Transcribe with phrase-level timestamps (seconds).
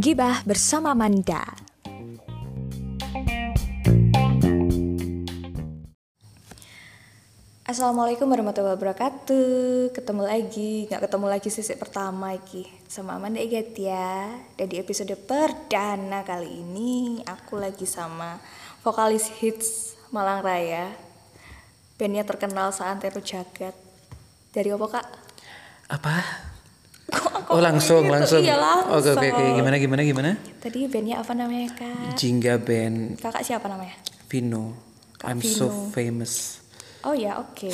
[0.00, 1.44] Gibah bersama Manda.
[7.68, 9.92] Assalamualaikum warahmatullahi wabarakatuh.
[9.92, 12.64] Ketemu lagi, nggak ketemu lagi sisi pertama iki.
[12.88, 14.32] Sama Amanda Eget ya.
[14.56, 18.40] Dan di episode perdana kali ini Aku lagi sama
[18.80, 20.88] vokalis hits Malang Raya.
[22.00, 23.76] Bandnya terkenal seantero jagat.
[24.56, 25.23] Dari apa kak?
[25.88, 26.14] Apa?
[27.52, 28.14] Oh langsung gitu?
[28.14, 28.42] langsung.
[28.42, 30.30] Iya Oke langsung oke oke gimana gimana gimana?
[30.58, 32.16] Tadi bandnya apa namanya kak?
[32.18, 33.94] Jingga Band Kakak siapa namanya?
[34.26, 34.74] Vino.
[35.20, 36.64] Kak I'm so famous.
[37.04, 37.68] Oh ya oke.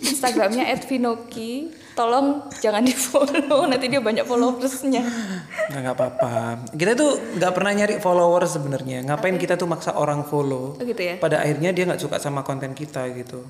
[0.00, 1.68] Instagramnya @vinoki.
[1.92, 5.04] Tolong jangan di follow, nanti dia banyak followersnya.
[5.68, 6.32] Nggak nggak apa-apa.
[6.72, 9.04] Kita tuh nggak pernah nyari followers sebenarnya.
[9.04, 10.80] Ngapain kita tuh maksa orang follow?
[10.80, 11.20] Oh gitu ya.
[11.20, 13.44] Pada akhirnya dia nggak suka sama konten kita gitu.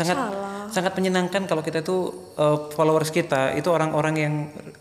[0.00, 0.64] Sangat Salah.
[0.72, 4.34] sangat menyenangkan kalau kita tuh uh, followers kita itu orang-orang yang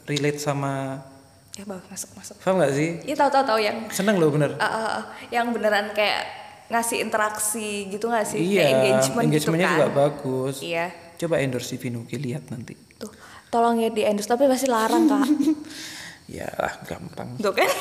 [0.07, 1.03] relate sama
[1.51, 2.35] Ya bagus masuk masuk.
[2.39, 2.89] paham nggak sih?
[3.03, 4.55] Iya tahu tahu tahu yang Seneng loh bener.
[4.55, 6.23] uh, uh, uh, yang beneran kayak
[6.69, 8.39] ngasih interaksi gitu nggak sih?
[8.39, 8.63] iya.
[8.63, 9.75] Kayak engagement gitu engagementnya kan?
[9.75, 10.55] juga bagus.
[10.63, 10.85] Iya.
[11.19, 12.79] Coba endorse si Vinuki lihat nanti.
[12.95, 13.11] Tuh,
[13.49, 15.27] tolong ya di endorse tapi pasti larang kak.
[16.29, 17.41] Ya lah, gampang.
[17.41, 17.65] Tuh kan?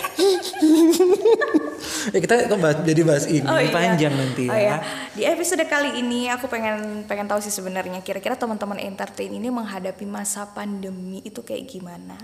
[2.08, 3.70] Ya kita kok bahas, jadi bahas ini Oh, iya.
[3.70, 4.50] panjang nanti ya.
[4.50, 4.76] Oh iya.
[5.12, 10.08] Di episode kali ini aku pengen pengen tahu sih sebenarnya kira-kira teman-teman entertain ini menghadapi
[10.08, 12.16] masa pandemi itu kayak gimana?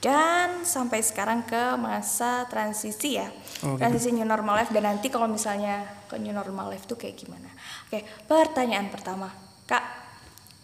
[0.00, 3.28] Dan sampai sekarang ke masa transisi ya.
[3.60, 3.84] Oh, gitu.
[3.84, 7.50] transisi new normal life dan nanti kalau misalnya ke new normal life itu kayak gimana?
[7.90, 9.28] Oke, pertanyaan pertama.
[9.66, 9.84] Kak,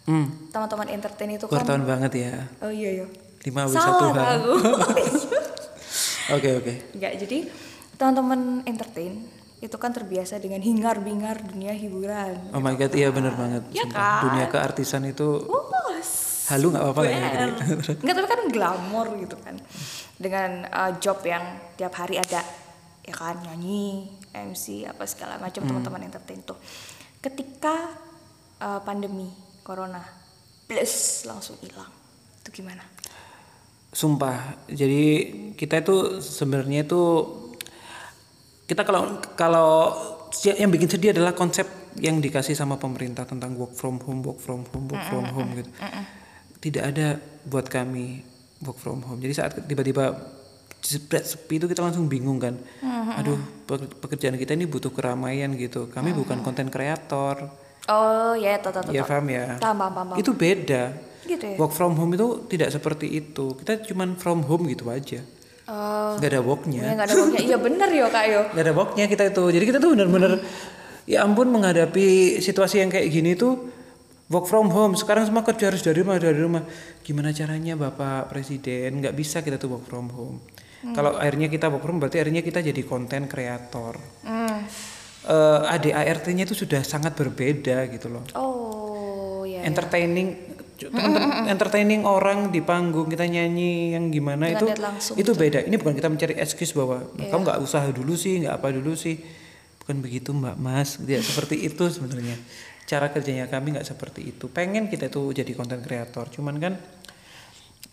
[0.07, 2.33] Hmm, teman-teman entertain itu kan wartawan banget ya.
[2.63, 3.07] Oh iya iya.
[3.47, 4.53] Lima W Salah aku.
[6.35, 6.73] Oke oke.
[6.91, 7.37] Enggak, jadi
[7.95, 9.23] teman-teman entertain
[9.57, 12.51] itu kan terbiasa dengan hingar-bingar dunia hiburan.
[12.51, 13.63] Oh my god, iya bener banget.
[13.71, 13.95] Ya Sumpah.
[13.95, 14.23] kan?
[14.27, 15.47] Dunia keartisan itu
[16.51, 17.15] halu nggak apa-apa ya.
[17.15, 17.49] BR.
[18.03, 19.55] Enggak, tapi kan glamor gitu kan.
[20.19, 21.43] Dengan uh, job yang
[21.79, 22.43] tiap hari ada
[23.01, 25.79] ya kan nyanyi, MC apa segala macam Hmm.
[25.79, 26.59] teman-teman entertain tuh.
[27.23, 27.87] Ketika
[28.59, 29.31] uh, pandemi
[29.63, 30.03] corona
[30.67, 31.87] plus langsung hilang.
[32.43, 32.83] Itu gimana?
[33.89, 34.37] Sumpah.
[34.67, 35.03] Jadi
[35.53, 37.01] kita itu sebenarnya itu
[38.63, 39.01] kita kalau
[39.33, 39.71] kalau
[40.43, 41.65] yang bikin sedih adalah konsep
[41.97, 45.71] yang dikasih sama pemerintah tentang work from home, work from home, work from home gitu.
[46.59, 48.21] Tidak ada buat kami
[48.59, 49.17] work from home.
[49.17, 50.13] Jadi saat tiba-tiba
[50.77, 52.53] jebret sepi itu kita langsung bingung kan.
[53.17, 55.87] Aduh, pe- pekerjaan kita ini butuh keramaian gitu.
[55.87, 57.49] Kami bukan konten kreator.
[57.87, 58.91] Oh ya, tahu.
[58.91, 59.55] Ya paham ya.
[59.57, 60.17] Paham, paham, paham.
[60.19, 60.91] Itu beda.
[61.27, 61.55] Gitu ya.
[61.59, 63.53] Work from home itu tidak seperti itu.
[63.59, 65.19] Kita cuman from home gitu aja.
[65.67, 66.81] Oh, Nggak ada ya worknya.
[66.95, 67.41] nggak ada worknya.
[67.43, 68.41] Iya bener yo kak yo.
[68.55, 69.43] Nggak ada worknya kita itu.
[69.51, 70.39] Jadi kita tuh bener-bener
[71.03, 73.67] ya ampun menghadapi situasi yang kayak gini tuh
[74.31, 74.95] work from home.
[74.95, 76.63] Sekarang semua kerja harus dari rumah dari rumah.
[77.03, 79.03] Gimana caranya Bapak Presiden?
[79.03, 80.39] Nggak bisa kita tuh work from home.
[80.95, 83.99] Kalau akhirnya kita work from home berarti akhirnya kita jadi konten kreator.
[84.23, 84.63] Hmm.
[85.27, 88.23] Eh ADART-nya itu sudah sangat berbeda gitu loh.
[88.39, 89.59] Oh ya.
[89.59, 89.67] ya.
[89.67, 90.46] entertaining
[91.49, 95.65] entertaining orang di panggung kita nyanyi yang gimana Dengan itu langsung itu beda.
[95.65, 97.33] Ini bukan kita mencari excuse bahwa Iya.
[97.33, 99.17] kamu nggak usaha dulu sih nggak apa dulu sih.
[99.81, 101.01] Bukan begitu mbak mas.
[101.01, 102.37] Tidak seperti itu sebenarnya.
[102.87, 104.47] Cara kerjanya kami nggak seperti itu.
[104.47, 106.73] Pengen kita tuh jadi konten kreator cuman kan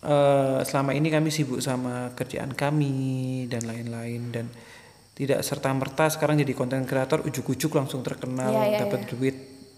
[0.05, 4.47] eh, selama ini kami sibuk sama kerjaan kami dan lain-lain dan
[5.15, 9.37] tidak serta merta sekarang jadi konten kreator ujuk-ujuk langsung terkenal Iya, iya, dapat duit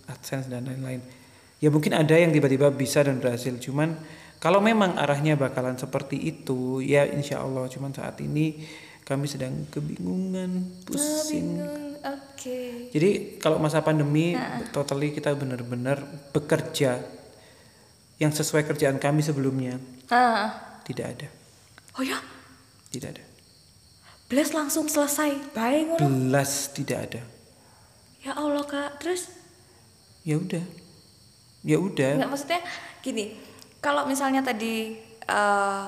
[0.09, 1.05] adsense dan lain-lain
[1.61, 3.53] ya mungkin ada yang tiba-tiba bisa dan berhasil.
[3.57, 3.97] Cuman
[4.37, 7.65] kalau memang arahnya bakalan seperti itu ya insya Allah.
[7.69, 8.61] Cuman saat ini
[9.07, 11.63] kami sedang kebingungan pusing.
[12.07, 12.91] Oke.
[12.95, 14.39] jadi kalau masa pandemi
[14.71, 15.99] totally kita benar-benar
[16.31, 17.03] bekerja
[18.23, 19.83] yang sesuai kerjaan kami sebelumnya.
[20.07, 20.79] Ah.
[20.87, 21.29] tidak ada.
[21.99, 22.23] Oh ya,
[22.95, 23.25] tidak ada.
[24.31, 25.51] Blast langsung selesai.
[25.51, 26.07] Baik ngono.
[26.07, 27.23] belas tidak ada.
[28.23, 29.03] Ya Allah kak.
[29.03, 29.31] Terus?
[30.23, 30.63] Ya udah
[31.63, 32.61] ya udah nggak maksudnya
[33.01, 33.37] gini.
[33.79, 35.87] Kalau misalnya tadi eh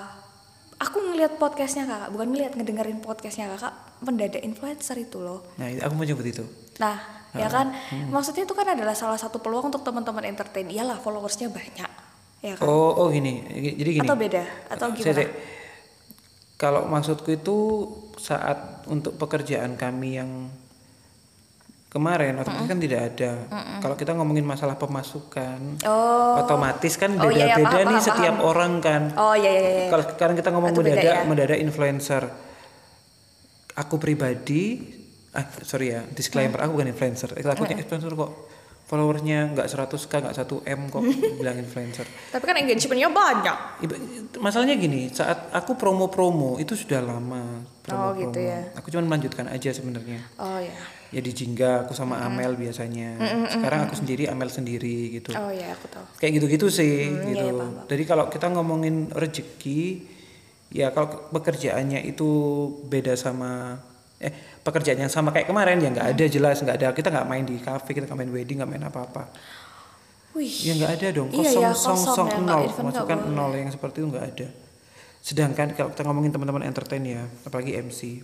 [0.78, 5.42] aku ngelihat podcastnya kakak, bukan ngelihat ngedengerin podcastnya kakak, mendadak influencer itu loh.
[5.56, 6.44] nah aku mau nyebut itu
[6.78, 6.94] Nah,
[7.34, 8.14] ya Ah, kan, hmm.
[8.14, 10.70] maksudnya itu kan adalah salah satu peluang untuk teman-teman entertain.
[10.70, 11.90] Iyalah followersnya banyak,
[12.38, 12.62] ya kan?
[12.62, 13.42] oh oh gini
[13.74, 14.42] jadi gini Atau beda?
[14.70, 15.16] Atau Saya- gimana?
[15.18, 15.34] saya-
[16.54, 17.56] kalau maksudku itu
[18.16, 20.50] saat untuk pekerjaan kami yang
[21.88, 23.32] kemarin otomatis kan tidak ada.
[23.78, 28.06] Kalau kita ngomongin masalah pemasukan, Oh, otomatis kan Oh, iya, iya, beda-beda paham, nih paham,
[28.06, 28.44] setiap paham.
[28.46, 29.02] orang kan.
[29.16, 29.86] oh ya ya ya.
[29.88, 31.24] Kalau sekarang kita ngomong Itu mendadak, ya.
[31.24, 32.22] mendadak influencer.
[33.74, 34.82] Aku pribadi,
[35.32, 37.30] ah sorry ya, disclaimer, aku bukan influencer.
[37.32, 38.32] Eh, Takutnya influencer kok
[38.84, 41.04] followersnya nggak 100k nggak 1 m kok
[41.38, 43.56] bilang influencer Tapi kan engagementnya banyak.
[44.36, 48.20] Masalahnya gini saat aku promo-promo itu sudah lama Oh, promo-promo.
[48.26, 48.60] gitu ya.
[48.72, 50.72] aku cuma melanjutkan aja sebenarnya Oh ya.
[51.08, 53.16] Ya di Jingga aku sama Amel biasanya.
[53.48, 55.32] Sekarang aku sendiri Amel sendiri gitu.
[55.32, 56.04] Oh ya, aku tahu.
[56.16, 57.88] kayak gitu-gitu sih Hmm, gitu iya, iya, paham, paham.
[57.88, 59.80] jadi kalau kita ngomongin rezeki
[60.68, 62.28] ya kalau pekerjaannya itu
[62.84, 63.80] beda sama
[64.18, 64.28] eh
[64.60, 66.88] pekerjaan yang sama kayak kemarin ya nggak ada jelas nggak ada.
[66.92, 69.32] Kita nggak main di cafe kita nggak main wedding nggak main apa-apa.
[70.36, 70.52] Wih.
[70.60, 71.28] ya nggak ada dong.
[71.32, 72.64] Iya, kosong ya, song kosong song ya, nol.
[72.84, 74.48] Masukkan nol yang seperti itu nggak ada.
[75.18, 78.22] Sedangkan kalau kita ngomongin teman-teman entertain ya apalagi MC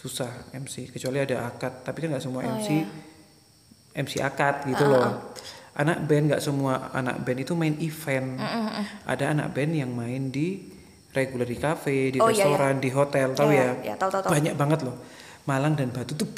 [0.00, 1.84] susah MC kecuali ada akad.
[1.84, 2.84] Tapi kan nggak semua Oh, MC iya.
[3.94, 5.36] MC akad gitu loh.
[5.70, 8.40] Anak band nggak semua anak band itu main event.
[9.04, 10.64] Ada anak band yang main di
[11.10, 13.70] regular di cafe di Oh, iya, restoran di hotel tahu Iya, ya?
[13.82, 14.30] iya, tahu, tahu, tahu.
[14.30, 14.96] banyak banget loh.
[15.44, 16.28] Malang dan Batu tuh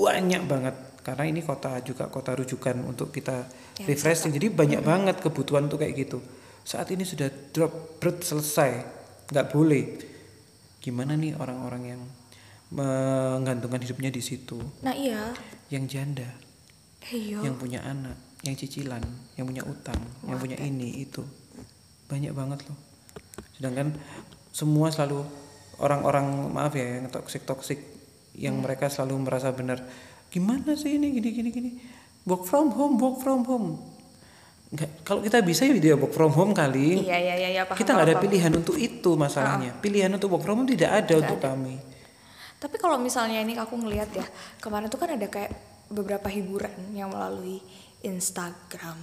[0.00, 0.74] banyak banget.
[1.02, 3.42] Karena ini kota juga kota rujukan untuk kita
[3.74, 4.30] Ya, refreshing.
[4.30, 6.22] jadi banyak banget kebutuhan tuh kayak gitu.
[6.62, 8.70] Saat ini sudah drop berat selesai.
[9.26, 9.84] Nggak boleh.
[10.78, 12.02] Gimana nih orang-orang yang
[12.72, 14.56] menggantungkan hidupnya di situ.
[14.80, 15.36] Nah iya.
[15.68, 16.28] yang janda.
[17.02, 17.42] Iya.
[17.42, 18.14] yang punya anak
[18.46, 19.02] yang cicilan
[19.34, 21.22] yang punya utang yang punya ini itu.
[22.08, 22.78] Banyak banget loh.
[23.58, 23.92] Sedangkan
[24.54, 25.26] semua selalu
[25.82, 27.80] orang-orang maaf ya yang toksik toksik
[28.38, 29.82] yang mereka selalu merasa benar
[30.32, 31.12] gimana sih ini?
[31.12, 31.70] Gini gini gini.
[32.24, 33.68] Work from home work from home.
[34.72, 37.04] Nggak, kalau kita bisa ya dia work from home kali.
[37.04, 37.76] Iya iya iya iya, paham.
[37.76, 39.70] kita nggak ada paham, pilihan untuk itu masalahnya.
[39.84, 41.91] Pilihan untuk work from home tidak ada untuk kami
[42.62, 44.22] Tapi kalau misalnya ini aku ngelihat ya,
[44.62, 45.50] kemarin tuh kan ada kayak
[45.90, 47.58] beberapa hiburan yang melalui
[48.06, 48.94] Instagram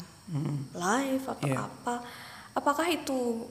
[0.72, 1.68] live atau Iya.
[1.68, 1.96] apa.
[2.56, 3.44] Apakah itu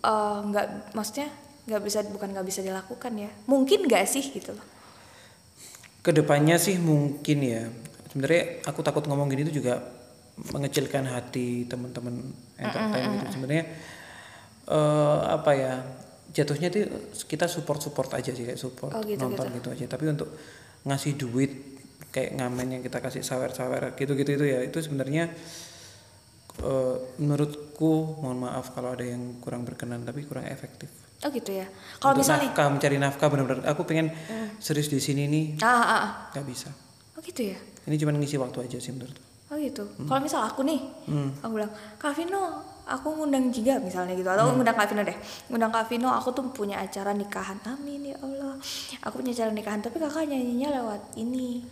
[0.00, 1.28] eh, nggak maksudnya
[1.64, 3.30] nggak bisa bukan nggak bisa dilakukan ya?
[3.44, 4.64] Mungkin nggak sih gitu loh.
[6.00, 7.68] Ke depannya sih mungkin ya.
[8.12, 9.80] Sebenarnya aku takut ngomong gini itu juga
[10.52, 12.20] mengecilkan hati teman-teman
[12.56, 13.26] entertain gitu.
[13.40, 13.64] Sebenarnya
[14.68, 15.74] eh apa ya?
[16.34, 16.80] Jatuhnya itu
[17.24, 19.70] kita support-support aja sih kayak support Oh, gitu, nonton gitu.
[19.70, 19.86] aja.
[19.86, 20.34] Tapi untuk
[20.82, 21.52] ngasih duit
[22.10, 25.30] kayak ngamen yang kita kasih sawer-sawer gitu-gitu itu ya itu sebenarnya
[26.60, 30.90] eh, menurutku mohon maaf kalau ada yang kurang berkenan tapi kurang efektif.
[31.24, 31.66] Oh gitu ya.
[31.98, 34.12] Kalau misalnya nafkah mencari nafkah benar-benar aku pengen
[34.58, 36.08] serius di sini nih ah, ah, ah.
[36.34, 36.68] nggak bisa.
[37.16, 37.58] Oh gitu ya.
[37.86, 39.16] Ini cuma ngisi waktu aja sih menurut.
[39.48, 39.86] Oh gitu.
[40.04, 41.30] Kalau misal aku nih, Hmm.
[41.38, 45.16] aku bilang, Kak Vino, aku ngundang Jiga misalnya gitu, atau ngundang Kak Vino deh,
[45.48, 48.60] ngundang Kak Vino, aku tuh punya acara nikahan, amin ya Allah,
[49.00, 51.64] aku punya acara nikahan, tapi kakak nyanyinya lewat ini.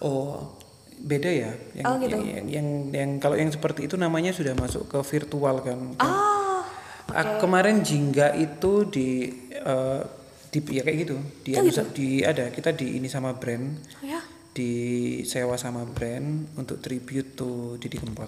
[0.00, 0.56] Oh,
[0.96, 1.52] beda ya.
[1.72, 2.16] Yang, Oh, gitu.
[2.16, 5.80] yang, yang, yang kalau yang seperti itu namanya sudah masuk ke virtual kan.
[6.00, 6.64] Ah,
[7.06, 10.02] Ah, Kemarin Jingga itu di eh,
[10.50, 11.16] di ya kayak gitu.
[11.44, 11.84] Di, Oh, gitu?
[11.94, 14.18] di ada kita di ini sama brand, oh ya,
[14.50, 18.26] disewa sama brand untuk tribute to Didi Kempot.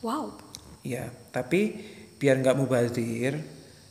[0.00, 0.28] wow.
[0.84, 1.80] Ya, tapi
[2.14, 3.40] biar nggak mubazir,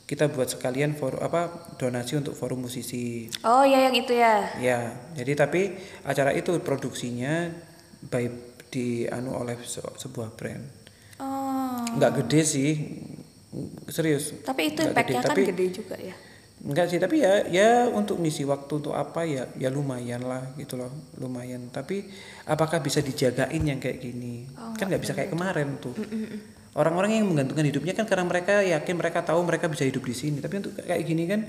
[0.04, 3.26] kita buat sekalian for apa donasi untuk forum musisi.
[3.42, 4.46] Oh ya yang itu ya.
[4.56, 4.80] Ya,
[5.12, 7.50] jadi tapi acara itu produksinya
[8.04, 8.30] by
[8.68, 10.62] di anu oleh se- sebuah brand.
[11.16, 12.70] Oh, Nggak gede sih,
[13.86, 14.34] serius.
[14.42, 16.14] tapi itu impactnya kan tapi- gede juga ya.
[16.64, 20.74] Enggak sih, tapi ya ya untuk ngisi waktu untuk apa ya ya lumayan lah gitu
[20.74, 21.68] loh, lumayan.
[21.68, 22.08] Tapi
[22.44, 24.48] apakah bisa dijagain yang kayak gini?
[24.54, 25.92] Oh, kan nggak bisa kayak kemarin tuh.
[26.74, 30.38] Orang-orang yang menggantungkan hidupnya kan karena mereka yakin mereka tahu mereka bisa hidup di sini.
[30.42, 31.40] Tapi untuk kayak gini kan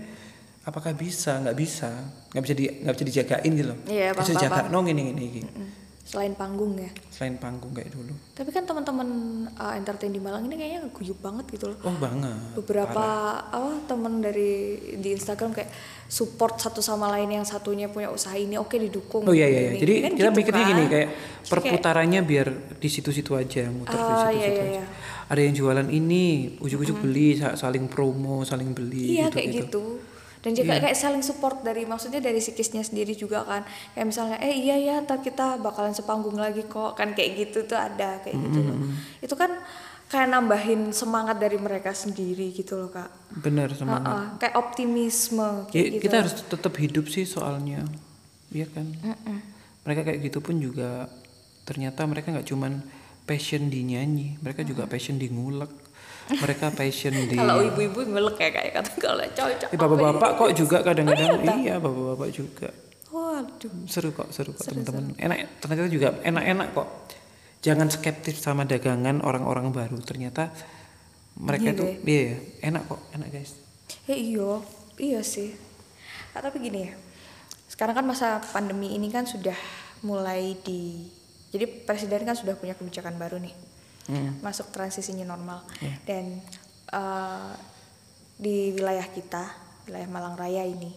[0.69, 1.41] apakah bisa?
[1.41, 1.89] Nggak bisa,
[2.29, 3.79] nggak bisa di nggak bisa dijagain gitu loh.
[3.89, 5.25] Iya, bisa jaga nong ini ini.
[5.25, 5.41] ini.
[5.41, 5.84] Mm.
[6.05, 6.85] Selain panggung ya.
[7.09, 8.13] Selain panggung kayak dulu.
[8.31, 9.09] Tapi kan teman-teman
[9.51, 11.77] uh, entertain di Malang ini kayaknya guyup banget gitu loh.
[11.81, 12.37] Oh banget.
[12.55, 13.05] beberapa
[13.41, 14.53] apa temen dari
[14.95, 15.73] di Instagram kayak
[16.05, 19.59] support satu sama lain yang satunya punya usaha ini oke didukung Oh iya iya.
[19.59, 19.69] iya.
[19.71, 19.79] Ini.
[19.79, 20.71] Jadi Kan kita gitu mikirnya kan.
[20.71, 21.09] gini kayak
[21.43, 24.65] perputarannya biar di situ-situ aja, muter di Ah, situ-situ iya, iya, aja.
[24.71, 24.85] iya.
[25.25, 26.25] Ada yang jualan ini,
[26.59, 29.83] ujuk-ujuk beli, sa- saling promo, saling beli iya gitu kayak gitu
[30.45, 33.65] dan juga kayak saling support dari maksudnya dari psikisnya sendiri juga kan
[33.97, 37.81] kayak misalnya eh iya ya ntar kita bakalan sepanggung lagi kok kan kayak gitu tuh
[37.81, 38.77] ada kayak gitu loh
[39.25, 39.49] itu kan
[40.05, 43.09] kayak nambahin semangat dari mereka sendiri gitu loh kak
[43.41, 44.05] Benar semangat.
[44.05, 47.83] Heeh, kayak optimisme Ya, kayak gitu kita harus tetap hidup sih soalnya.
[48.53, 48.85] Iya kan?
[49.83, 51.09] Mereka kayak gitu pun juga
[51.65, 52.85] ternyata mereka nggak cuman
[53.25, 55.84] passion di nyanyi, mereka juga passion di ngulek.
[56.25, 60.77] Mereka passion di kalau ibu-ibu ngelek ya kayak kata kalau cowok Eh, bapak-bapak kok juga
[60.81, 62.69] kadang-kadang iya bapak-bapak juga.
[63.13, 63.71] waduh.
[63.85, 65.13] Seru kok seru kok teman-teman.
[65.15, 66.87] enak ternyata juga enak-enak kok.
[67.61, 69.97] Jangan skeptis sama dagangan orang-orang baru.
[70.01, 70.49] Ternyata
[71.35, 73.51] mereka Iya tuh iya enak kok enak guys.
[74.09, 74.51] Ya iya,
[74.97, 75.53] iya sih.
[76.35, 76.93] Ah, tapi gini ya,
[77.71, 79.55] sekarang kan masa pandemi ini kan sudah
[80.03, 81.07] mulai di
[81.49, 83.55] jadi presiden kan sudah punya kebijakan baru nih
[84.05, 84.37] Hmm.
[84.39, 85.95] masuk transisinya normal Iya.
[86.05, 86.25] dan
[86.93, 87.53] eh,
[88.35, 89.43] di wilayah kita
[89.89, 90.93] wilayah Malang Raya ini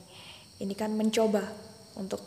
[0.58, 1.40] ini kan mencoba
[1.96, 2.20] untuk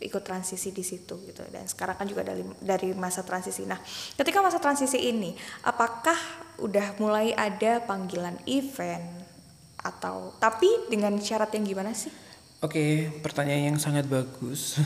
[0.00, 3.76] ikut transisi di situ gitu dan sekarang kan juga dari dari masa transisi nah
[4.16, 6.16] ketika masa transisi ini apakah
[6.62, 9.04] udah mulai ada panggilan event
[9.80, 12.12] atau tapi dengan syarat yang gimana sih
[12.60, 14.76] Oke, pertanyaan yang sangat bagus.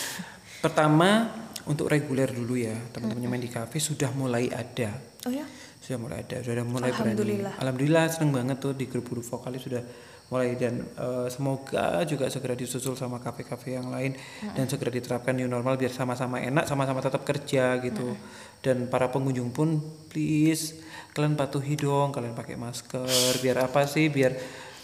[0.64, 1.28] Pertama,
[1.68, 4.96] untuk reguler dulu ya, teman-teman yang main di kafe sudah mulai ada.
[5.24, 5.44] oh ya
[5.78, 7.52] Sudah mulai ada, sudah mulai Alhamdulillah.
[7.54, 7.62] berani.
[7.64, 9.80] Alhamdulillah seneng banget tuh di grup guru vokalis sudah
[10.28, 14.12] mulai dan eh, semoga juga segera disusul sama kafe-kafe yang lain
[14.52, 18.12] dan segera diterapkan new normal biar sama-sama enak, sama-sama tetap kerja gitu.
[18.60, 19.80] Dan para pengunjung pun
[20.12, 20.76] please
[21.16, 23.08] kalian patuhi dong, kalian pakai masker
[23.40, 24.12] biar apa sih?
[24.12, 24.36] Biar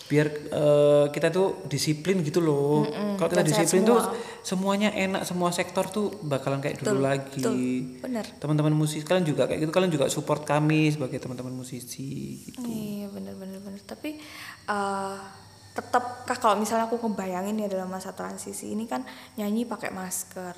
[0.04, 2.84] biar eh, kita tuh disiplin gitu loh.
[3.16, 4.44] Kalau kita dan sehat disiplin tuh semua.
[4.44, 7.56] semuanya enak, semua sektor tuh bakalan kayak dulu lagi betul
[8.04, 12.60] benar teman-teman musisi kalian juga kayak gitu kalian juga support kami sebagai teman-teman musisi gitu.
[12.60, 13.80] Iya bener bener.
[13.80, 14.20] Tapi
[14.68, 15.18] eh
[15.74, 19.02] tetap kah kalau misalnya aku ngebayangin ya dalam masa transisi ini kan
[19.40, 20.54] nyanyi pakai masker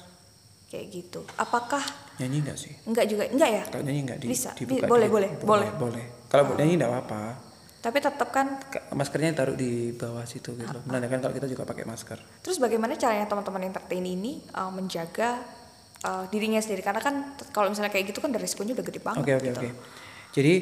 [0.66, 1.22] kayak gitu.
[1.38, 1.80] Apakah
[2.18, 3.64] nyanyi enggak sih enggak juga enggak ya?
[3.70, 4.50] kalau nyanyi enggak di, Bisa.
[4.58, 5.68] boleh, di- boleh, boleh.
[5.78, 7.45] boleh kalau buat nyanyi enggak apa-apa
[7.86, 8.58] Tapi tetap kan.
[8.66, 12.58] Ka- maskernya taruh di bawah situ gitu loh menandakan kalau kita juga pakai masker Terus
[12.58, 15.38] bagaimana caranya teman-teman entertain ini eh, menjaga
[16.00, 16.82] eh, dirinya sendiri?
[16.82, 17.14] Karena kan
[17.48, 19.22] kalau misalnya kayak gitu kan resikonya udah gede banget.
[19.22, 19.60] oke oke gitu.
[19.60, 19.70] oke
[20.32, 20.54] jadi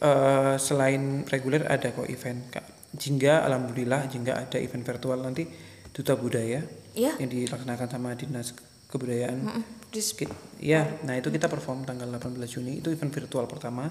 [0.00, 2.48] eh, selain reguler ada kok event.
[2.90, 5.44] Jingga alhamdulillah Jingga ada event virtual nanti
[5.88, 6.60] duta budaya
[6.92, 7.16] Iya.
[7.16, 8.52] yang dilaksanakan sama dinas
[8.86, 9.64] kebudayaan Mm-mm.
[9.88, 13.88] Dis- Ki- Iya, nah itu kita perform tanggal 18 Juni itu event virtual pertama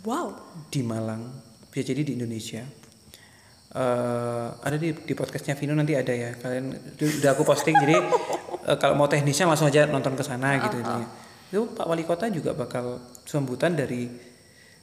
[0.00, 0.32] Wow.
[0.68, 2.60] di Malang bisa jadi di Indonesia.
[3.72, 6.36] Eh, ada di di podcastnya Vino nanti ada ya.
[6.36, 7.96] Kalian itu udah aku posting jadi
[8.68, 11.08] eh, kalau mau teknisnya langsung aja nonton ke sana gitu intinya.
[11.52, 14.12] itu Pak Wali Kota juga bakal sambutan dari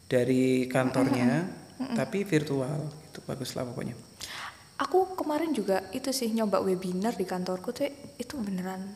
[0.10, 1.46] dari kantornya
[1.93, 2.89] tapi virtual.
[3.13, 3.93] Itu bagus lah pokoknya.
[4.81, 7.86] Aku kemarin juga itu sih nyoba webinar di kantorku tuh
[8.17, 8.89] itu beneran.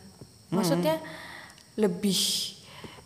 [0.49, 0.97] Maksudnya
[1.77, 2.17] lebih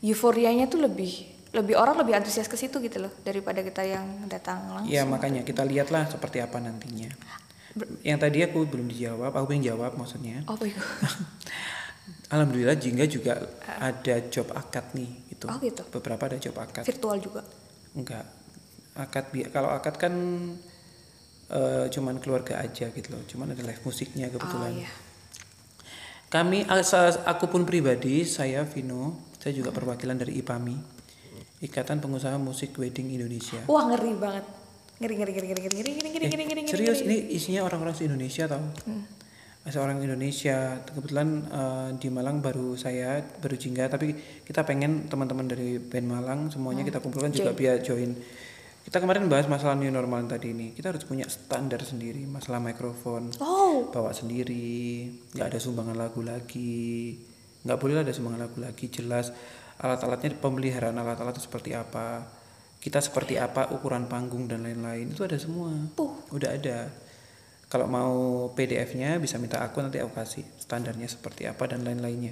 [0.04, 4.62] euforianya tuh lebih lebih orang lebih antusias ke situ gitu loh daripada kita yang datang
[4.70, 4.88] langsung.
[4.88, 7.10] ya makanya kita lihatlah seperti apa nantinya
[8.02, 10.78] yang tadi aku belum dijawab aku pengen jawab maksudnya Oh, itu?
[12.28, 13.34] Alhamdulillah Jingga juga
[13.64, 15.48] ada job akad nih gitu.
[15.48, 15.84] Oh, gitu.
[15.90, 16.84] Beberapa ada job akad.
[16.84, 17.42] Virtual juga.
[17.94, 18.26] Enggak.
[18.96, 20.14] Akad kalau akad kan
[21.48, 23.24] eh, cuman keluarga aja gitu loh.
[23.24, 24.72] Cuman ada live musiknya Oh kebetulan.
[24.78, 24.92] iya.
[26.28, 30.97] Kami asa- aku pun pribadi saya Vino, saya juga perwakilan dari IPAMI.
[31.58, 33.58] Ikatan Pengusaha Musik Wedding Indonesia.
[33.66, 34.46] Wah, ngeri banget.
[34.98, 36.70] Ngeri ngeri ngeri ngeri ngeri ngeri ngeri ngeri Eh, ngeri ngeri.
[36.70, 37.10] serius ngeri.
[37.10, 38.62] ini isinya orang-orang se-Indonesia tau.
[39.68, 40.58] Seorang Indonesia.
[40.80, 44.14] Kebetulan eh, di Malang baru saya baru Jingga tapi
[44.46, 48.14] kita pengen teman-teman dari band Malang semuanya kita kumpulkan juga biar join.
[48.88, 50.72] Kita kemarin bahas masalah new normal tadi ini.
[50.72, 53.34] Kita harus punya standar sendiri masalah mikrofon.
[53.44, 57.18] Oh, Bawa sendiri, nggak ada sumbangan lagu lagi.
[57.68, 59.36] Nggak boleh ada sumbangan lagu lagi jelas
[59.78, 62.26] alat-alatnya pemeliharaan alat-alat itu seperti apa.
[62.78, 65.74] Kita seperti apa, ukuran panggung dan lain-lain itu ada semua.
[65.98, 66.14] Puh.
[66.30, 66.88] Udah ada.
[67.68, 68.14] Kalau mau
[68.56, 72.32] PDF-nya bisa minta aku nanti aku kasih standarnya seperti apa dan lain-lainnya.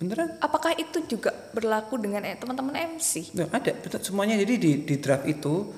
[0.00, 0.40] Beneran?
[0.40, 3.36] apakah itu juga berlaku dengan eh, teman-teman MC?
[3.36, 5.68] Nah, ada betul semuanya jadi di, di draft itu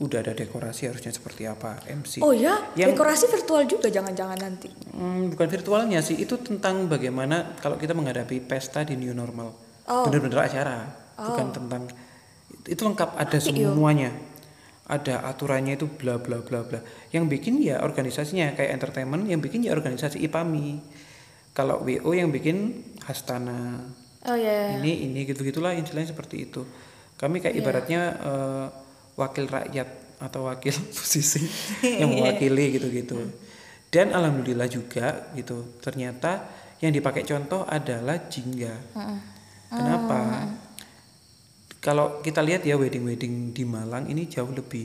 [0.00, 2.20] udah ada dekorasi harusnya seperti apa MC.
[2.20, 4.68] Oh ya, Yang- dekorasi virtual juga jangan-jangan nanti.
[4.92, 9.69] Hmm, bukan virtualnya sih, itu tentang bagaimana kalau kita menghadapi pesta di new normal.
[9.88, 10.04] Oh.
[10.08, 11.82] Bener-bener acara, bukan tentang
[12.68, 13.44] itu lengkap ada yuk.
[13.72, 14.10] semuanya.
[14.90, 16.82] Ada aturannya itu bla bla bla bla.
[17.14, 20.82] Yang bikin ya organisasinya kayak entertainment, yang bikin ya organisasi IPAMI.
[21.54, 23.86] Kalau WO yang bikin Hastana.
[24.26, 24.76] Oh ya.
[24.78, 26.66] Ini ini gitu-gitulah istilahnya seperti itu.
[27.14, 28.66] Kami kayak ibaratnya eh,
[29.14, 29.88] wakil rakyat
[30.20, 31.46] atau wakil posisi
[32.00, 33.18] yang mewakili gitu-gitu.
[33.90, 35.78] Dan alhamdulillah juga gitu.
[35.82, 36.46] Ternyata
[36.82, 38.74] yang dipakai contoh adalah jingga.
[39.70, 40.50] Kenapa?
[41.80, 44.84] Kalau kita lihat ya wedding-wedding di Malang ini jauh lebih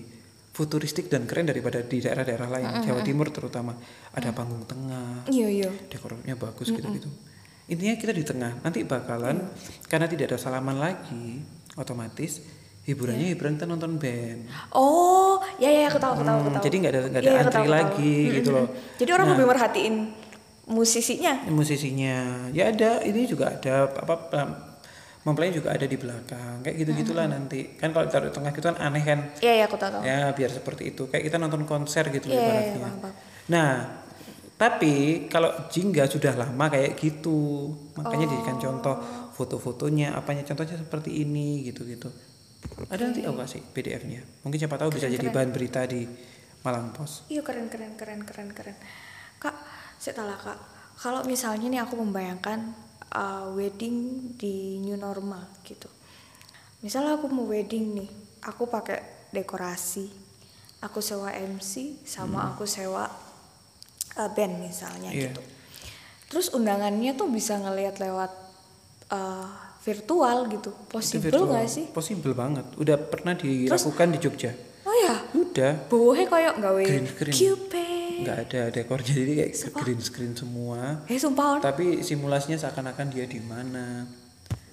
[0.56, 3.75] futuristik dan keren daripada di daerah-daerah lain, Jawa Timur terutama.
[4.15, 5.70] Ada panggung tengah, Iya iya.
[5.92, 7.12] dekornya bagus gitu-gitu.
[7.68, 8.63] Intinya kita di tengah.
[8.63, 9.44] Nanti bakalan
[9.86, 11.44] karena tidak ada salaman lagi,
[11.75, 12.39] otomatis
[12.86, 14.46] hiburannya hiburan kita nonton band.
[14.72, 16.63] Oh, ya ya aku tahu aku tahu aku Hmm, tahu.
[16.63, 17.82] jadi nggak ada nggak ada Iya, aku antri tahu, aku tahu.
[17.82, 18.68] lagi gitu loh.
[18.96, 19.96] Jadi orang lebih merhatiin
[20.65, 21.34] musisinya.
[21.50, 22.15] Musisinya
[22.54, 24.58] ya ada, ini juga ada apa pem-
[25.25, 26.62] mempelainya juga ada di belakang.
[26.62, 27.75] Kayak gitu-gitulah nanti.
[27.75, 29.20] Kan kalau taruh di tengah gitu kan aneh kan.
[29.41, 30.05] Iya iya aku tahu.
[30.05, 31.10] Ya biar seperti itu.
[31.10, 32.79] Kayak kita nonton konser gitu Iya, iya, ibaratnya.
[32.79, 33.15] paham, paham.
[33.50, 33.72] Nah,
[34.55, 37.74] tapi kalau jingga sudah lama kayak gitu.
[37.98, 38.96] Makanya dijadikan contoh
[39.36, 42.08] foto-fotonya apanya contohnya seperti ini gitu-gitu
[42.88, 46.08] ada nanti aku kasih PDF-nya mungkin siapa tahu bisa jadi bahan berita di
[46.63, 48.74] Malang Pos Iya keren keren keren keren keren.
[49.38, 49.53] Kak,
[50.01, 50.58] saya tahu kak.
[50.98, 52.74] Kalau misalnya nih aku membayangkan
[53.15, 55.88] uh, wedding di new normal gitu.
[56.84, 58.10] Misalnya aku mau wedding nih,
[58.45, 60.05] aku pakai dekorasi,
[60.84, 63.07] aku sewa MC, sama aku sewa
[64.19, 65.31] uh, band misalnya Iya.
[65.31, 65.41] gitu.
[66.29, 68.31] Terus undangannya tuh bisa ngelihat lewat
[69.10, 69.50] uh,
[69.81, 70.69] virtual gitu.
[70.75, 71.86] Itu Possible nggak sih?
[71.89, 74.51] Possible banget udah pernah dilakukan di Jogja
[74.86, 77.34] Oh ya, udah bohe koyok gawe Green.
[77.34, 77.85] Cupid.
[78.22, 81.03] Nggak ada dekor jadi kayak green screen semua.
[81.12, 81.60] Eh sumpah.
[81.60, 84.07] Tapi simulasinya seakan-akan dia di mana.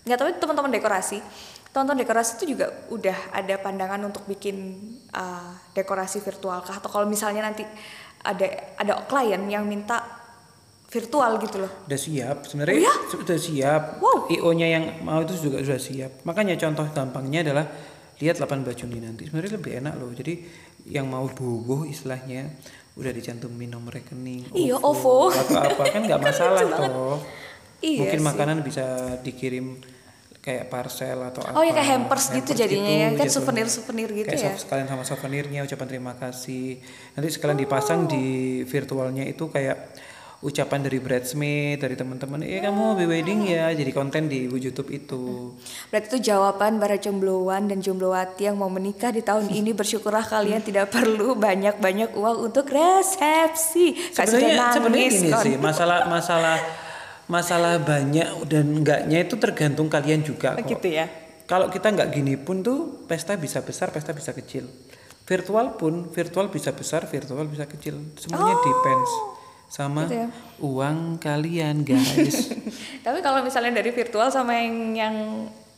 [0.06, 1.18] Nggak tahu teman-teman dekorasi
[1.72, 4.76] teman-teman dekorasi itu juga udah ada pandangan untuk bikin
[5.16, 6.76] uh, dekorasi virtual kah?
[6.76, 7.64] Atau kalau misalnya nanti
[8.22, 10.04] ada ada klien yang minta
[10.92, 11.72] virtual gitu loh.
[11.88, 13.82] Udah siap sebenarnya sudah siap.
[14.04, 14.28] Wow.
[14.28, 16.12] IO-nya yang mau itu juga sudah siap.
[16.28, 17.64] Makanya contoh gampangnya adalah
[18.20, 19.24] lihat 18 Juni nanti.
[19.32, 20.12] Sebenarnya lebih enak loh.
[20.12, 20.44] Jadi
[20.92, 22.52] yang mau bobo istilahnya
[22.94, 25.30] udah dicantumin nomor rekening Iya, OVO.
[25.30, 27.18] atau apa kan nggak masalah toh
[27.78, 28.26] Iya mungkin sih.
[28.26, 28.84] makanan bisa
[29.18, 29.80] dikirim
[30.38, 34.42] kayak parcel atau Oh, apa ya kayak hampers gitu jadinya ya, kan souvenir-souvenir gitu kayak
[34.44, 34.54] ya.
[34.56, 36.82] sekalian sama souvenirnya ucapan terima kasih
[37.12, 38.24] nanti sekalian dipasang di
[38.64, 39.78] virtualnya itu kayak
[40.42, 45.54] ucapan dari bridesmaid dari teman-teman eh kamu happy wedding ya jadi konten di YouTube itu
[45.94, 50.66] berarti itu jawaban para jombloan dan jomblowati yang mau menikah di tahun ini bersyukurlah kalian
[50.66, 55.42] tidak perlu banyak-banyak uang untuk resepsi sebenarnya sebenarnya gini kon.
[55.46, 56.58] sih masalah masalah
[57.30, 60.66] masalah banyak dan enggaknya itu tergantung kalian juga kok.
[60.66, 61.06] gitu ya
[61.42, 64.72] Kalau kita nggak gini pun tuh pesta bisa besar, pesta bisa kecil.
[65.28, 68.00] Virtual pun virtual bisa besar, virtual bisa kecil.
[68.16, 69.10] Semuanya depends
[69.72, 70.28] sama gitu ya.
[70.60, 72.52] uang kalian guys.
[73.06, 75.16] Tapi kalau misalnya dari virtual sama yang yang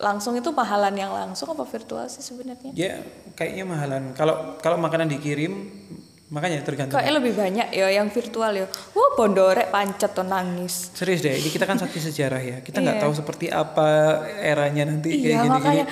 [0.03, 2.75] langsung itu mahalan yang langsung apa virtual sih sebenarnya?
[2.75, 2.99] ya
[3.39, 4.11] kayaknya mahalan.
[4.19, 5.71] Kalau kalau makanan dikirim
[6.35, 6.99] makanya tergantung.
[6.99, 8.67] Kayaknya lebih banyak ya yang virtual ya.
[8.67, 10.91] Wah bondorek pancet tuh nangis.
[10.91, 12.57] Serius deh, ini kita kan saksi sejarah ya.
[12.67, 15.55] Kita nggak tahu seperti apa eranya nanti kayak iya gini-gini.
[15.55, 15.87] makanya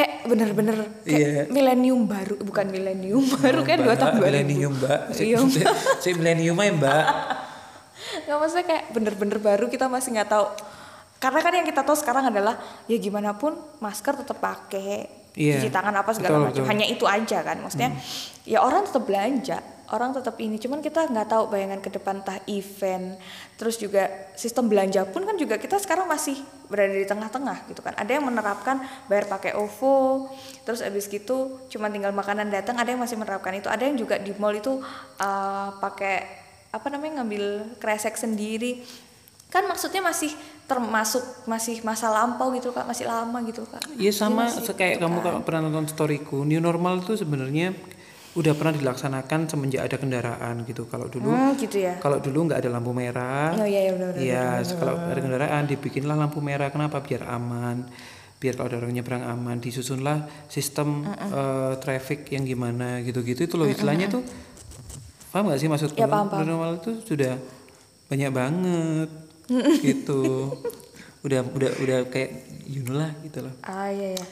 [0.00, 1.42] kayak bener-bener kayak Iya.
[1.52, 4.24] milenium baru bukan milenium baru kan dua tahun 2000.
[4.24, 5.00] milenium mbak.
[5.16, 5.38] Si, Iya.
[6.00, 7.04] si, milenium aja mbak.
[8.24, 10.46] Nggak maksudnya kayak bener-bener baru kita masih nggak tahu.
[11.20, 12.56] Karena kan yang kita tahu sekarang adalah
[12.88, 15.04] ya gimana pun masker tetap pakai,
[15.36, 16.64] Iya, cuci tangan apa segala macam.
[16.64, 16.70] Hmm.
[16.72, 17.60] Hanya itu aja kan.
[17.60, 17.92] Maksudnya
[18.42, 20.56] ya orang tetap belanja, orang tetap ini.
[20.56, 23.18] Cuman kita nggak tahu bayangan ke depan entah event,
[23.58, 26.38] terus juga sistem belanja pun kan juga kita sekarang masih
[26.70, 27.94] berada di tengah-tengah gitu kan.
[27.98, 30.30] Ada yang menerapkan bayar pakai OVO,
[30.62, 32.78] terus abis gitu cuma tinggal makanan datang.
[32.78, 33.66] Ada yang masih menerapkan itu.
[33.66, 34.78] Ada yang juga di mall itu
[35.18, 38.86] uh, pakai apa namanya ngambil kresek sendiri
[39.50, 40.30] kan maksudnya masih
[40.70, 45.42] termasuk masih masa lampau gitu kak masih lama gitu kak Iya sama kayak kamu kalau
[45.42, 47.74] pernah nonton storyku, new normal itu sebenarnya
[48.30, 50.86] udah pernah dilaksanakan semenjak ada kendaraan gitu.
[50.86, 53.58] Kalau dulu hmm, gitu ya kalau dulu nggak ada lampu merah.
[53.58, 54.46] oh iya iya benar benar Iya,
[54.78, 56.70] kalau ada kendaraan dibikinlah lampu merah.
[56.70, 57.02] Kenapa?
[57.02, 57.90] Biar aman.
[58.38, 59.58] Biar kalau ada orang nyebrang aman.
[59.58, 64.22] Disusunlah sistem eh, traffic yang gimana gitu-gitu itu loh istilahnya tuh.
[65.34, 65.98] Paham gak sih maksudku?
[65.98, 66.42] Ya, paham, paham.
[66.46, 67.34] New normal itu sudah
[68.06, 69.10] banyak banget
[69.82, 70.54] gitu.
[71.26, 73.54] Udah udah udah kayak you know lah gitu loh.
[73.66, 74.24] ah iya iya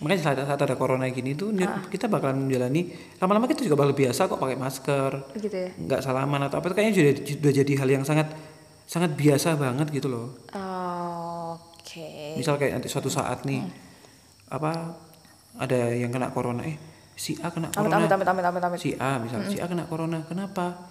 [0.00, 1.84] Makanya saat, saat ada corona gini tuh Ah.
[1.84, 6.40] kita bakalan menjalani lama-lama kita juga bakal biasa kok pakai masker, gitu ya nggak salaman
[6.42, 8.32] atau apa itu kayaknya sudah sudah jadi hal yang sangat
[8.82, 10.40] sangat biasa banget gitu loh.
[10.48, 13.72] oke Misal kayak nanti suatu saat nih Hmm.
[14.50, 14.70] apa
[15.58, 16.80] ada yang kena corona eh
[17.12, 17.96] si A kena corona.
[17.98, 20.24] amit amit amit amit amit Si A misal si A kena corona.
[20.24, 20.88] Kenapa?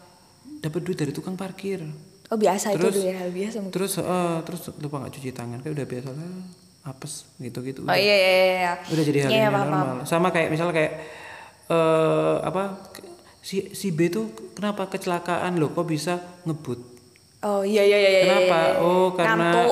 [0.60, 1.82] Dapat duit dari tukang parkir.
[2.30, 5.58] oh biasa Terus- itu udah hal biasa mungkin Terus eh, terus lupa nggak cuci tangan
[5.60, 6.30] kayak udah biasa lah
[6.82, 7.84] apes gitu-gitu.
[7.84, 8.74] oh iya iya iya, iya.
[8.88, 9.86] Udah jadi hal Iya, yang normal.
[10.04, 10.94] sama kayak misal kayak
[11.68, 12.82] eh apa
[13.40, 15.56] si si B tuh kenapa kecelakaan?
[15.56, 16.80] Loh kok bisa ngebut?
[17.40, 18.58] Oh iya iya iya iya, kenapa?
[18.58, 18.84] iya, iya.
[18.84, 19.70] oh karena eh,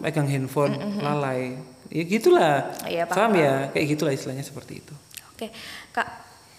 [0.00, 1.58] megang handphone lalai.
[1.90, 2.70] Ya gitulah.
[2.86, 3.54] Iya, paham, paham ya?
[3.74, 4.94] kayak gitulah istilahnya seperti itu.
[5.34, 5.50] Oke,
[5.90, 6.06] Kak,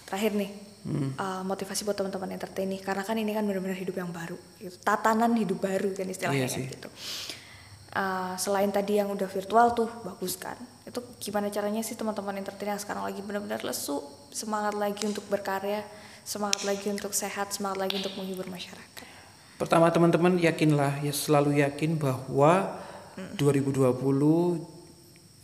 [0.05, 0.51] terakhir nih.
[0.81, 1.13] Hmm.
[1.13, 4.33] uh, motivasi buat teman-teman entertain nih karena kan ini kan benar-benar hidup yang baru.
[4.57, 4.81] Gitu.
[4.81, 6.65] tatanan hidup baru kan istilahnya Iya sih.
[6.65, 6.89] gitu
[7.91, 10.56] Uh, selain tadi yang udah virtual tuh bagus kan?
[10.88, 13.99] Itu gimana caranya sih teman-teman entertain yang sekarang lagi benar-benar lesu?
[14.32, 15.84] Semangat lagi untuk berkarya
[16.21, 19.08] semangat lagi untuk sehat semangat lagi untuk menghibur masyarakat?
[19.58, 22.82] Pertama teman-teman yakinlah ya selalu yakin bahwa
[23.38, 23.93] 2020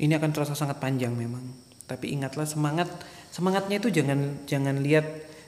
[0.02, 1.44] ini akan terasa sangat panjang memang.
[1.86, 2.90] Tapi ingatlah semangat
[3.30, 5.06] semangatnya itu jangan jangan lihat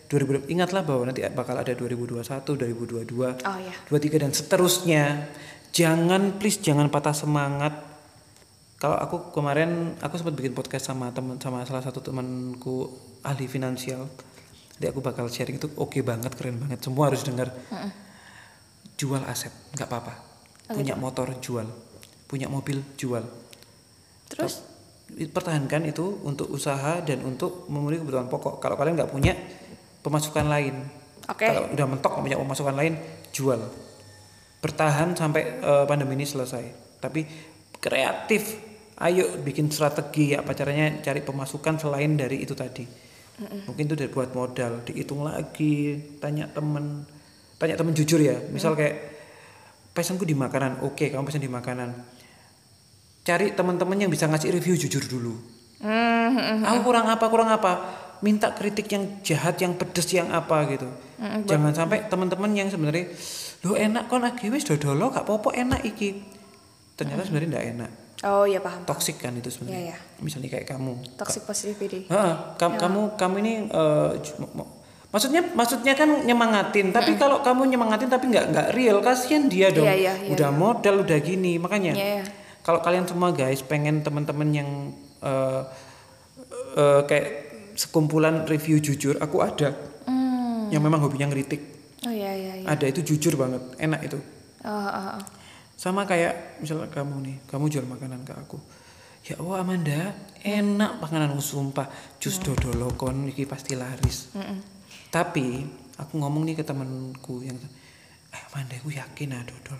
[0.09, 5.29] 2020 ingatlah bahwa nanti bakal ada 2021 2022 oh ya 23 dan seterusnya
[5.75, 7.73] jangan please jangan patah semangat.
[8.79, 12.87] Kalau aku kemarin aku sempat bikin podcast sama teman sama salah satu temanku
[13.27, 14.07] ahli finansial.
[14.79, 16.79] Jadi aku bakal sharing itu oke banget keren banget.
[16.79, 17.51] Semua harus dengar.
[18.95, 20.13] Jual aset nggak apa-apa.
[20.71, 21.67] Punya motor jual.
[22.29, 23.23] Punya mobil jual.
[24.31, 24.63] Terus?
[25.09, 28.63] Pertahankan itu untuk usaha dan untuk memenuhi kebutuhan pokok.
[28.63, 29.35] Kalau kalian nggak punya
[29.99, 30.75] pemasukan lain.
[31.29, 31.45] Oke.
[31.45, 32.93] kalau udah mentok nggak punya pemasukan lain
[33.29, 33.61] jual
[34.59, 36.97] bertahan sampai eh, pandemi ini selesai.
[36.99, 37.21] Tapi
[37.79, 38.59] kreatif
[38.99, 42.83] ayo bikin strategi apa caranya cari pemasukan selain dari itu tadi.
[43.39, 47.07] Mungkin itu dari buat modal dihitung lagi tanya temen
[47.55, 48.35] tanya temen jujur ya.
[48.51, 48.95] Misal kayak
[49.95, 50.83] pesanku di makanan.
[50.83, 51.89] Oke kamu pesan di makanan.
[53.23, 55.39] Cari teman-teman yang bisa ngasih review jujur dulu.
[55.79, 57.71] Hmm, aku kurang apa kurang apa?
[58.19, 60.91] Minta kritik yang jahat yang pedes yang apa gitu.
[61.47, 63.07] Jangan sampai teman-teman yang sebenarnya
[63.59, 66.15] lo enak kon lagi wis dodolo gak popo enak iki.
[66.95, 67.91] Ternyata sebenarnya ndak enak.
[68.19, 68.83] Oh iya paham.
[68.83, 69.95] toksik kan itu sebenarnya.
[69.95, 71.15] Iya, misalnya kayak kamu.
[71.15, 72.11] Toxic positivity.
[72.11, 73.53] Heeh, kam- kamu kamu ini
[74.51, 74.67] mo-
[75.09, 79.87] maksudnya maksudnya kan nyemangatin tapi kalau kamu nyemangatin tapi nggak nggak real kasihan dia dong.
[79.87, 81.95] Iya, iya, iya, udah modal udah gini makanya.
[81.95, 82.23] Iya, iya.
[82.59, 84.69] kalau kalian semua guys pengen teman-teman yang
[85.23, 85.61] eh,
[86.75, 87.27] eh, kayak
[87.73, 89.71] sekumpulan review jujur aku ada.
[90.03, 90.67] Hmm.
[90.69, 92.65] yang memang hobinya ngeritik Oh iya iya iya.
[92.67, 94.19] ada itu jujur banget enak itu.
[94.63, 95.23] Oh, oh, oh.
[95.79, 98.59] sama kayak misalnya kamu nih kamu jual makanan ke aku.
[99.27, 100.01] Ya Allah Amanda
[100.43, 101.87] enak pangananmu sumpah.
[102.19, 104.31] Jus dodolo kon iki pasti laris.
[105.11, 105.63] Tapi
[105.99, 107.59] aku ngomong nih ke temanku yang
[108.29, 109.79] eh Amanda aku yakin ah dodol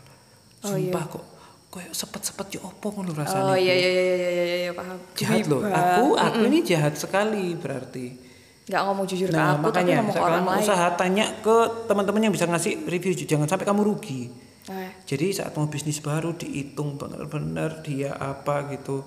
[0.59, 1.25] sumpah kok
[1.69, 4.97] kayak sepet-sepet ya opo ngono rasanya Oh iya iya iya iya iya iya, iya paham.
[5.13, 5.61] jahat loh.
[5.61, 8.28] Aku aku ini jahat sekali berarti
[8.69, 10.61] Nggak ngomong jujur ke nah aku tapi makanya ngomong ke orang lain.
[10.61, 11.55] usaha tanya ke
[11.85, 14.29] teman-teman yang bisa ngasih review jangan sampai kamu rugi
[14.69, 19.01] Eh, jadi saat mau bisnis baru dihitung benar-benar dia apa gitu,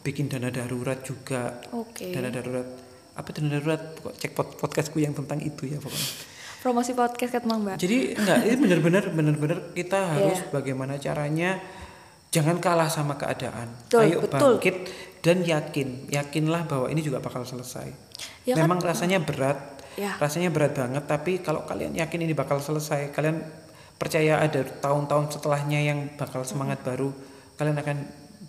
[0.00, 1.58] bikin dana darurat juga.
[1.74, 2.14] Oke.
[2.14, 2.62] Dana darurat
[3.10, 3.82] apa dana darurat?
[4.14, 6.10] Cek pod- podcastku yang tentang itu ya pokoknya.
[6.62, 7.76] Promosi podcast kan Mbak.
[7.76, 10.10] Jadi enggak ini benar-benar benar-benar kita Iya.
[10.14, 11.58] harus bagaimana caranya
[12.30, 13.66] jangan kalah sama keadaan.
[13.82, 14.38] Betul, Ayo betul.
[14.38, 14.76] bangkit
[15.20, 17.92] dan yakin, yakinlah bahwa ini juga bakal selesai.
[18.48, 18.64] Ya kan?
[18.64, 19.58] Memang rasanya berat,
[19.96, 20.16] Ya.
[20.16, 21.04] rasanya berat banget.
[21.04, 23.44] Tapi kalau kalian yakin ini bakal selesai, kalian
[24.00, 27.12] percaya ada tahun-tahun setelahnya yang bakal semangat baru,
[27.60, 27.98] kalian akan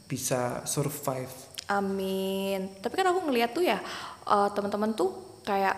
[0.08, 1.32] bisa survive.
[1.68, 2.72] Amin.
[2.80, 3.80] Tapi kan aku ngeliat tuh ya
[4.28, 5.76] eh, teman-teman tuh kayak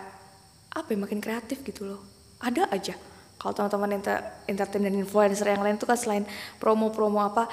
[0.74, 2.02] apa ya makin kreatif gitu loh.
[2.42, 2.98] Ada aja.
[3.38, 6.24] Kalau teman-teman enter- entertain dan influencer yang lain tuh kan selain
[6.58, 7.50] promo-promo apa,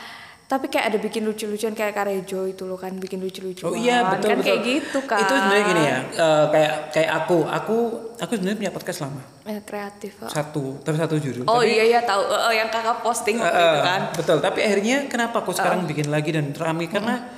[0.51, 3.71] tapi kayak ada bikin lucu-lucuan kayak Karejo itu loh kan bikin lucu-lucuan.
[3.71, 4.47] Oh iya betul kan betul.
[4.51, 5.23] kayak gitu kan.
[5.23, 7.77] Itu sebenarnya gini ya, eh, kayak kayak aku, aku
[8.19, 10.19] aku sebenarnya punya podcast lama Eh, kreatif.
[10.19, 10.27] oh.
[10.27, 11.47] satu, tapi satu judul.
[11.47, 14.11] Oh Tapi, iya iya tahu eh, yang kakak posting itu eh, kan.
[14.11, 14.43] Betul.
[14.43, 17.31] Tapi akhirnya kenapa aku sekarang bikin lagi dan ramai karena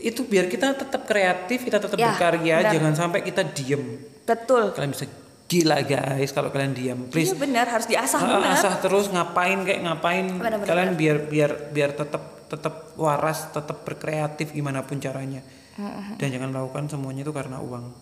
[0.00, 2.72] itu biar kita tetap kreatif, kita tetap Ya, berkarya, benar.
[2.72, 4.00] jangan sampai kita diem.
[4.24, 4.72] Betul.
[4.72, 5.04] Kalian bisa
[5.52, 7.28] gila guys kalau kalian diam, please.
[7.28, 8.56] Iya benar harus diasah Ah, benar.
[8.56, 13.84] asah terus ngapain kayak ngapain Benar, benar, kalian biar biar biar tetap tetap waras tetap
[13.84, 15.44] berkreatif gimana pun caranya
[16.16, 17.92] dan jangan lakukan semuanya itu karena uang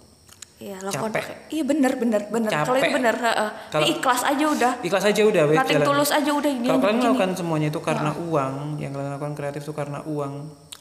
[0.60, 1.48] Iya, lakukan Capek.
[1.48, 2.50] Iya benar benar benar.
[2.52, 3.16] Kalau itu benar.
[3.16, 4.72] Kalau- Ini ikhlas aja udah.
[4.84, 5.86] ikhlas aja udah jalan.
[5.88, 6.68] tulus aja udah ini.
[6.68, 7.04] kalau kalian begini.
[7.08, 10.32] melakukan semuanya itu karena uang yang kalian lakukan kreatif itu karena uang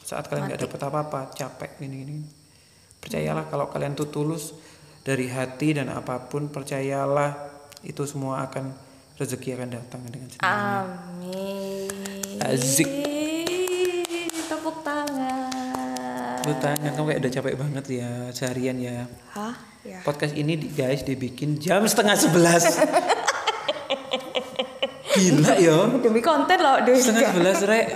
[0.04, 2.16] saat kalian nggak dapat apa-apa capek ini ini
[3.00, 4.52] percayalah kalau kalian tuh tulus
[5.10, 7.34] dari hati dan apa pun percayalah
[7.82, 8.70] itu semua akan
[9.18, 12.38] rezeki akan datang dengan sendirinya Amin.
[12.38, 12.86] Azik.
[14.46, 16.46] Tepuk tangan.
[16.46, 19.54] lu tanya kamu kayak udah capek banget ya seharian ya Hah?
[19.82, 19.98] Ya.
[20.06, 22.64] podcast ini guys dibikin jam setengah sebelas
[25.10, 27.86] gila ya Demi konten loh, demi setengah sebelas rek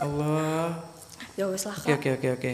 [0.00, 0.80] Allah
[1.36, 2.52] Ya wes lah, oke oke oke oke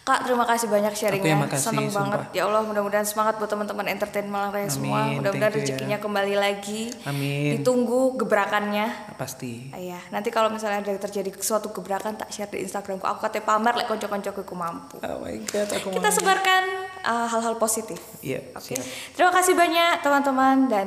[0.00, 1.36] Kak, terima kasih banyak sharingnya.
[1.38, 2.16] makasih, Seneng sumpah.
[2.16, 2.20] banget.
[2.32, 5.12] Ya Allah, mudah-mudahan semangat buat teman-teman entertain Malang Raya semua.
[5.12, 5.58] Mudah-mudahan ya.
[5.60, 6.88] rezekinya kembali lagi.
[7.04, 9.12] amin Ditunggu gebrakannya.
[9.14, 13.04] pasti Iya, nanti kalau misalnya ada terjadi suatu gebrakan tak share di Instagramku.
[13.04, 14.96] Aku katanya pamer lek konco-koncoku aku mampu.
[14.98, 16.62] oh my god aku Kita sebarkan
[17.04, 18.00] uh, hal-hal positif.
[18.20, 18.72] iya Oke.
[18.72, 20.86] siap Terima kasih banyak teman-teman dan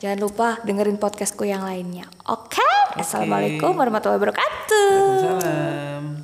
[0.00, 2.08] jangan lupa dengerin podcastku yang lainnya.
[2.24, 2.64] Oke.
[2.96, 4.88] Assalamualaikum warahmatullahi wabarakatuh.
[4.96, 6.23] Waalaikumsalam